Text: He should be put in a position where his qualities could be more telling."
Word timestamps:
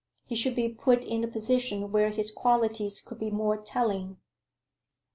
He 0.25 0.35
should 0.35 0.55
be 0.55 0.67
put 0.67 1.03
in 1.03 1.23
a 1.23 1.27
position 1.27 1.91
where 1.91 2.09
his 2.09 2.31
qualities 2.31 3.01
could 3.01 3.19
be 3.19 3.29
more 3.29 3.61
telling." 3.61 4.17